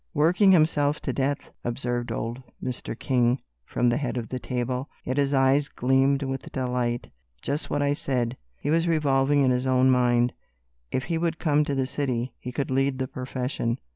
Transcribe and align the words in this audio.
"Working 0.15 0.51
himself 0.51 0.99
to 1.01 1.13
death," 1.13 1.51
observed 1.63 2.11
old 2.11 2.41
Mr. 2.63 2.97
King, 2.97 3.37
from 3.65 3.87
the 3.87 3.97
head 3.97 4.17
of 4.17 4.29
the 4.29 4.39
table, 4.39 4.89
yet 5.05 5.17
his 5.17 5.31
eyes 5.31 5.67
gleamed 5.67 6.23
with 6.23 6.51
delight. 6.51 7.11
"Just 7.43 7.69
what 7.69 7.83
I 7.83 7.93
said," 7.93 8.35
he 8.59 8.71
was 8.71 8.87
revolving 8.87 9.45
in 9.45 9.51
his 9.51 9.67
own 9.67 9.91
mind; 9.91 10.33
"if 10.91 11.03
he 11.03 11.19
would 11.19 11.37
come 11.37 11.63
to 11.65 11.75
the 11.75 11.85
city, 11.85 12.33
he 12.39 12.51
could 12.51 12.71
lead 12.71 12.97
the 12.97 13.07
profession." 13.07 13.77